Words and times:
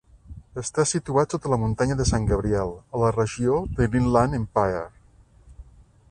Està 0.59 0.83
situat 0.91 1.33
sota 1.35 1.51
la 1.53 1.59
muntanya 1.63 1.97
de 1.99 2.07
San 2.11 2.25
Gabriel, 2.31 2.73
a 2.95 3.01
la 3.03 3.11
regió 3.17 3.61
de 3.81 3.89
l'Inland 3.97 4.39
Empire. 4.39 4.83